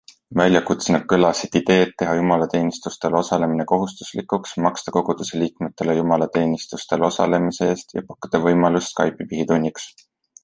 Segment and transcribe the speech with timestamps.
[0.39, 8.95] Väljakutsena kõlasid ideed teha jumalateenistustel osalemine kohustuslikuks, maksta koguduseliikmetele jumalateenistustel osalemise eest ja pakkuda võimalust
[8.97, 9.87] Skype'i pihitunniks.